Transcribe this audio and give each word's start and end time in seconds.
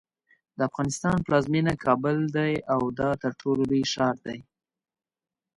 د 0.57 0.59
افغانستان 0.69 1.15
پلازمینه 1.25 1.73
کابل 1.85 2.17
ده 2.35 2.47
او 2.73 2.81
دا 2.99 3.09
ترټولو 3.23 3.61
لوی 3.69 3.83
ښار 3.93 4.15
دی. 4.25 4.39